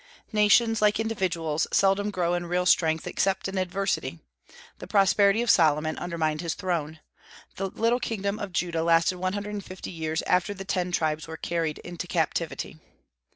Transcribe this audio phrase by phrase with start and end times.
[0.31, 4.17] Nations, like individuals, seldom grow in real strength except in adversity.
[4.79, 7.01] The prosperity of Solomon undermined his throne.
[7.57, 11.27] The little kingdom of Judah lasted one hundred and fifty years after the ten tribes
[11.27, 12.79] were carried into captivity.